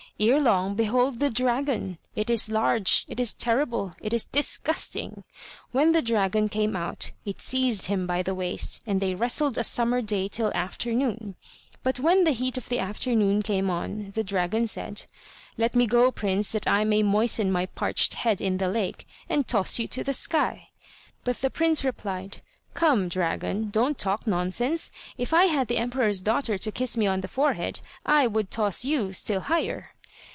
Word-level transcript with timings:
Erelong 0.19 0.75
behold 0.75 1.19
the 1.19 1.31
dragon! 1.31 1.97
it 2.15 2.29
is 2.29 2.47
large, 2.47 3.05
it 3.07 3.19
is 3.19 3.33
terrible, 3.33 3.93
it 3.99 4.13
is 4.13 4.23
disgusting! 4.25 5.23
When 5.71 5.93
the 5.93 6.01
dragon 6.03 6.47
came 6.47 6.75
out, 6.75 7.09
it 7.25 7.41
seized 7.41 7.87
him 7.87 8.05
by 8.05 8.21
the 8.21 8.35
waist, 8.35 8.81
and 8.85 9.01
they 9.01 9.15
wrestled 9.15 9.57
a 9.57 9.63
summer 9.63 9.99
day 9.99 10.27
till 10.27 10.53
afternoon. 10.53 11.33
But 11.81 11.99
when 11.99 12.23
the 12.23 12.33
heat 12.33 12.55
of 12.55 12.71
afternoon 12.71 13.41
came 13.41 13.71
on, 13.71 14.11
the 14.13 14.23
dragon 14.23 14.67
said: 14.67 15.05
"Let 15.57 15.73
me 15.73 15.87
go, 15.87 16.11
prince, 16.11 16.51
that 16.51 16.67
I 16.67 16.83
may 16.83 17.01
moisten 17.01 17.51
my 17.51 17.65
parched 17.65 18.13
head 18.13 18.39
in 18.41 18.57
the 18.59 18.69
lake, 18.69 19.07
and 19.27 19.47
toss 19.47 19.79
you 19.79 19.87
to 19.87 20.03
the 20.03 20.13
sky." 20.13 20.67
But 21.23 21.37
the 21.37 21.49
prince 21.49 21.83
replied: 21.83 22.43
"Come, 22.75 23.07
dragon, 23.07 23.71
don't 23.71 23.97
talk 23.97 24.27
nonsense; 24.27 24.91
if 25.17 25.33
I 25.33 25.45
had 25.45 25.67
the 25.67 25.79
emperor's 25.79 26.21
daughter 26.21 26.59
to 26.59 26.71
kiss 26.71 26.95
me 26.95 27.07
on 27.07 27.21
the 27.21 27.27
forehead, 27.27 27.79
I 28.05 28.27
would 28.27 28.51
toss 28.51 28.85
you 28.85 29.13
still 29.13 29.39
higher." 29.39 29.95